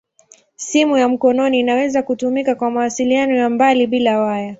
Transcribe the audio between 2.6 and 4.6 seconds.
mawasiliano ya mbali bila waya.